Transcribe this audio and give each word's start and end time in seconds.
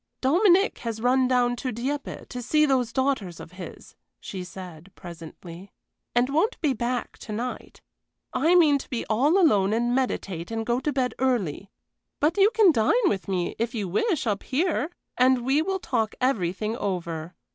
"Dominic 0.19 0.79
has 0.79 0.99
run 0.99 1.27
down 1.27 1.55
to 1.57 1.71
Dieppe 1.71 2.25
to 2.27 2.41
see 2.41 2.65
those 2.65 2.91
daughters 2.91 3.39
of 3.39 3.51
his," 3.51 3.95
she 4.19 4.43
said, 4.43 4.91
presently, 4.95 5.71
"and 6.15 6.27
won't 6.29 6.59
be 6.59 6.73
back 6.73 7.19
to 7.19 7.31
night. 7.31 7.81
I 8.33 8.55
meant 8.55 8.81
to 8.81 8.89
be 8.89 9.05
all 9.11 9.37
alone 9.37 9.73
and 9.73 9.93
meditate 9.93 10.49
and 10.49 10.65
go 10.65 10.79
to 10.79 10.91
bed 10.91 11.13
early; 11.19 11.69
but 12.19 12.35
you 12.35 12.49
can 12.49 12.71
dine 12.71 13.09
with 13.09 13.27
me, 13.27 13.55
if 13.59 13.75
you 13.75 13.87
wish, 13.87 14.25
up 14.25 14.41
here, 14.41 14.89
and 15.19 15.45
we 15.45 15.61
will 15.61 15.77
talk 15.77 16.15
everything 16.19 16.75
over. 16.77 17.35